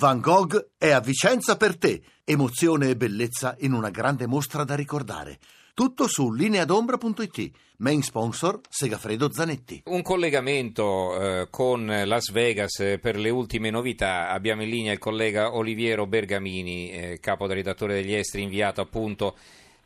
[0.00, 2.00] Van Gogh è a Vicenza per te.
[2.24, 5.36] Emozione e bellezza in una grande mostra da ricordare.
[5.74, 7.50] Tutto su lineadombra.it.
[7.80, 9.82] Main sponsor Segafredo Zanetti.
[9.84, 14.30] Un collegamento eh, con Las Vegas per le ultime novità.
[14.30, 19.36] Abbiamo in linea il collega Oliviero Bergamini, eh, capo redattore degli esteri, inviato appunto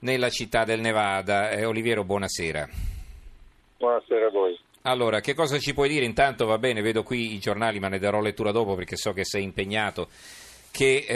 [0.00, 1.50] nella città del Nevada.
[1.50, 2.68] Eh, Oliviero, buonasera.
[3.78, 4.63] Buonasera a voi.
[4.86, 6.04] Allora, che cosa ci puoi dire?
[6.04, 9.24] Intanto va bene, vedo qui i giornali, ma ne darò lettura dopo perché so che
[9.24, 10.08] sei impegnato.
[10.70, 11.06] Che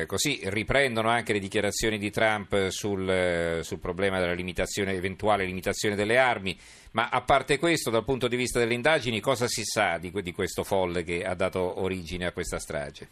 [0.00, 5.44] eh, così riprendono anche le dichiarazioni di Trump sul, eh, sul problema della limitazione, eventuale
[5.44, 6.56] limitazione delle armi.
[6.92, 10.32] Ma a parte questo, dal punto di vista delle indagini, cosa si sa di, di
[10.32, 13.08] questo folle che ha dato origine a questa strage?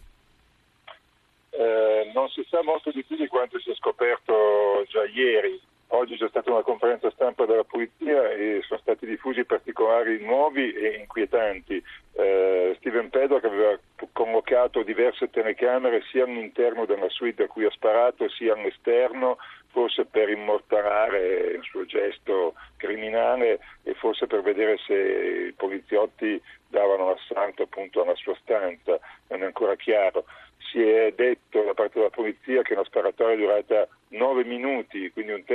[1.50, 5.60] Eh, non si sa molto di più di quanto si è scoperto già ieri.
[5.92, 10.98] Oggi c'è stata una conferenza stampa della polizia e sono stati diffusi particolari nuovi e
[11.00, 11.82] inquietanti.
[12.12, 13.76] Eh, Steven Pedro che aveva
[14.12, 19.38] convocato diverse telecamere sia all'interno della suite a cui ha sparato sia all'esterno,
[19.72, 27.10] forse per immortalare il suo gesto criminale e forse per vedere se i poliziotti davano
[27.10, 30.24] assalto appunto alla sua stanza, non è ancora chiaro.
[30.70, 34.69] Si è detto da parte della polizia che una sparatoria è durata nove minuti, quindi
[34.69, 34.69] un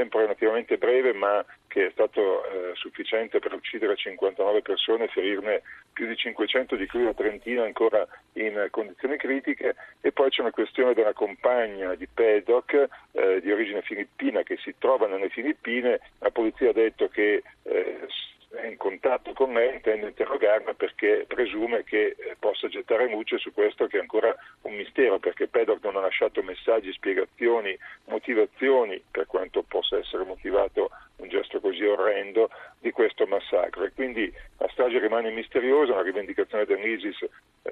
[0.06, 6.08] tempo relativamente breve, ma che è stato eh, sufficiente per uccidere 59 persone ferirne più
[6.08, 9.76] di 500, di cui una trentina ancora in condizioni critiche.
[10.02, 14.76] E poi c'è una questione della compagna di Pedoc eh, di origine filippina che si
[14.78, 16.00] trova nelle Filippine.
[16.20, 18.08] La polizia ha detto che eh,
[18.56, 23.54] è in contatto con me, intende interrogarla perché presume che eh, possa gettare luce su
[23.54, 29.28] questo che è ancora un mistero, perché Pedok non ha lasciato messaggi, spiegazioni, motivazioni, per
[29.28, 33.84] quanto possa essere motivato un gesto così orrendo, di questo massacro.
[33.84, 37.26] E quindi la strage rimane misteriosa, la rivendicazione dell'ISIS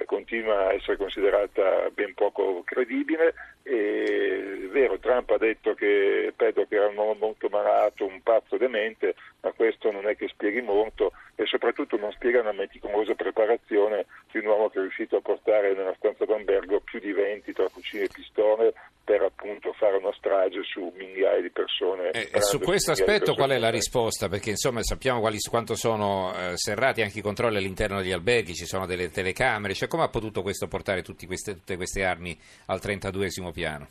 [0.05, 3.33] continua a essere considerata ben poco credibile.
[3.61, 9.15] È vero, Trump ha detto che Pedok era un uomo molto malato, un pazzo demente,
[9.41, 14.39] ma questo non è che spieghi molto e soprattutto non spiega una meticolosa preparazione di
[14.39, 18.03] un uomo che è riuscito a portare nella stanza d'albergo più di 20 tra fucili
[18.03, 22.11] e pistole per appunto fare una strage su migliaia di persone.
[22.11, 24.29] Eh, e su questo aspetto qual è la risposta?
[24.29, 28.65] Perché insomma sappiamo quali, quanto sono eh, serrati anche i controlli all'interno degli alberghi, ci
[28.65, 33.27] sono delle telecamere, cioè come ha potuto questo portare queste, tutte queste armi al 32
[33.53, 33.87] piano?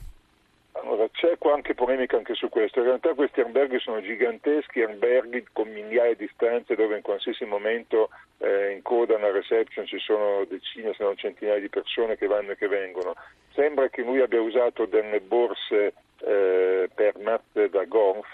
[0.73, 2.79] Allora, c'è anche polemica anche su questo.
[2.79, 8.09] In realtà questi alberghi sono giganteschi alberghi con migliaia di stanze dove in qualsiasi momento
[8.39, 12.53] eh, in coda alla reception ci sono decine, se non centinaia di persone che vanno
[12.53, 13.15] e che vengono.
[13.53, 15.93] Sembra che lui abbia usato delle borse
[16.25, 18.33] eh, per mazze da golf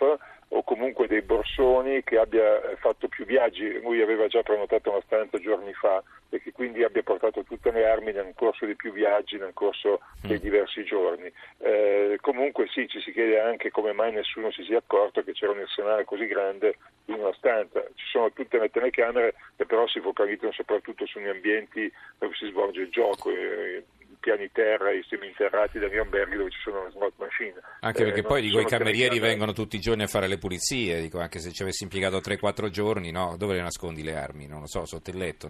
[0.88, 5.72] comunque dei borsoni che abbia fatto più viaggi, lui aveva già prenotato una stanza giorni
[5.74, 9.52] fa e che quindi abbia portato tutte le armi nel corso di più viaggi, nel
[9.52, 10.40] corso dei mm.
[10.40, 11.30] diversi giorni.
[11.58, 15.52] Eh, comunque sì, ci si chiede anche come mai nessuno si sia accorto che c'era
[15.52, 17.82] un arsenale così grande in una stanza.
[17.94, 22.82] Ci sono tutte le telecamere che però si focalizzano soprattutto sugli ambienti dove si svolge
[22.82, 23.30] il gioco.
[23.30, 23.84] Eh,
[24.18, 27.54] piani terra, i seminterrati degli alberghi dove ci sono le slot machine.
[27.80, 31.00] Anche perché eh, poi dico, i camerieri vengono tutti i giorni a fare le pulizie,
[31.00, 33.36] dico, anche se ci avessi impiegato 3-4 giorni, no?
[33.36, 34.46] dove le nascondi le armi?
[34.46, 35.48] Non lo so, sotto il letto.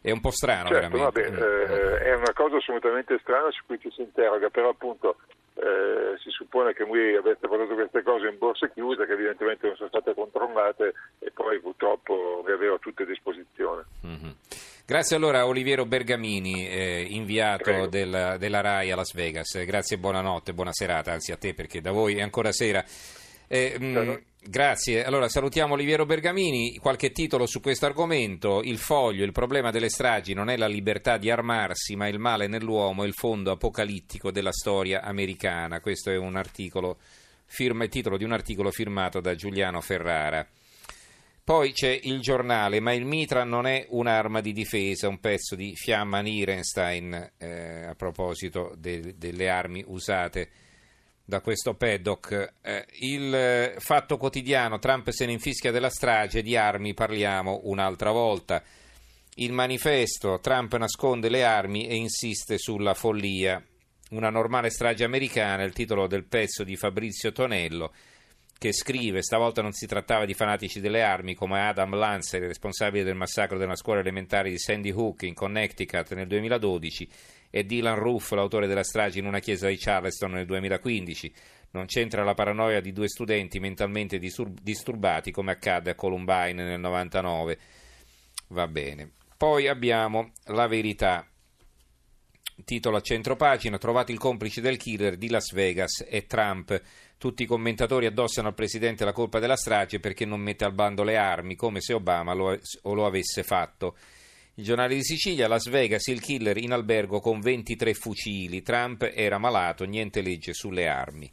[0.00, 1.30] È un po' strano certo, veramente.
[1.30, 5.16] Vabbè, eh, è una cosa assolutamente strana su cui ci si interroga, però appunto
[5.54, 9.76] eh, si suppone che lui avesse portato queste cose in borse chiuse che evidentemente non
[9.76, 13.84] sono state controllate e poi purtroppo le aveva tutte a disposizione.
[14.04, 14.30] Mm-hmm.
[14.86, 19.64] Grazie allora a Oliviero Bergamini, eh, inviato della, della, RAI a Las Vegas.
[19.64, 22.84] Grazie buonanotte, buona serata, anzi a te perché da voi è ancora sera.
[23.48, 25.02] Eh, mh, grazie.
[25.02, 26.76] Allora salutiamo Oliviero Bergamini.
[26.76, 28.60] Qualche titolo su questo argomento.
[28.62, 32.46] Il foglio, il problema delle stragi non è la libertà di armarsi, ma il male
[32.46, 35.80] nell'uomo è il fondo apocalittico della storia americana.
[35.80, 36.98] Questo è un articolo,
[37.46, 40.46] firma, il titolo di un articolo firmato da Giuliano Ferrara.
[41.44, 45.76] Poi c'è il giornale, ma il mitra non è un'arma di difesa, un pezzo di
[45.76, 50.48] Fiamma Nierenstein eh, a proposito de- delle armi usate
[51.22, 52.54] da questo paddock.
[52.62, 58.62] Eh, il fatto quotidiano, Trump se ne infischia della strage, di armi parliamo un'altra volta.
[59.34, 63.62] Il manifesto, Trump nasconde le armi e insiste sulla follia.
[64.12, 67.92] Una normale strage americana, il titolo del pezzo di Fabrizio Tonello
[68.58, 73.14] che scrive stavolta non si trattava di fanatici delle armi come Adam Lancer, responsabile del
[73.14, 77.08] massacro della scuola elementare di Sandy Hook in Connecticut nel 2012
[77.50, 81.32] e Dylan Roof, l'autore della strage in una chiesa di Charleston nel 2015.
[81.70, 87.58] Non c'entra la paranoia di due studenti mentalmente disturbati come accadde a Columbine nel 99.
[88.48, 89.10] Va bene.
[89.36, 91.26] Poi abbiamo la verità
[92.64, 96.80] Titolo a centropagina, trovato il complice del killer di Las Vegas e Trump.
[97.18, 101.02] Tutti i commentatori addossano al presidente la colpa della strage perché non mette al bando
[101.02, 103.96] le armi, come se Obama lo, lo avesse fatto.
[104.54, 108.62] Il giornale di Sicilia, Las Vegas, il killer in albergo con 23 fucili.
[108.62, 111.30] Trump era malato, niente legge sulle armi.